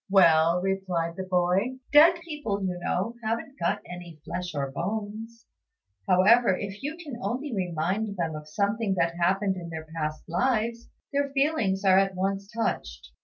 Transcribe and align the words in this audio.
"Well," 0.09 0.63
replied 0.63 1.15
the 1.15 1.21
boy, 1.25 1.77
"dead 1.93 2.15
people, 2.25 2.63
you 2.65 2.79
know, 2.81 3.13
haven't 3.23 3.59
got 3.59 3.83
any 3.85 4.19
flesh 4.25 4.55
or 4.55 4.71
bones; 4.71 5.45
however, 6.07 6.57
if 6.57 6.81
you 6.81 6.97
can 6.97 7.19
only 7.21 7.53
remind 7.53 8.17
them 8.17 8.33
of 8.35 8.47
something 8.49 8.95
that 8.95 9.13
happened 9.21 9.57
in 9.57 9.69
their 9.69 9.85
past 9.95 10.27
lives, 10.27 10.89
their 11.13 11.29
feelings 11.33 11.85
are 11.85 11.99
at 11.99 12.15
once 12.15 12.49
touched. 12.51 13.11